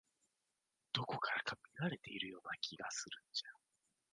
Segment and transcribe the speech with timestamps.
[0.93, 3.21] どこかから見られているような気がする。